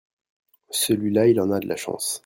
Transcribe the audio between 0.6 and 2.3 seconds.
celui-là il en a de la chance.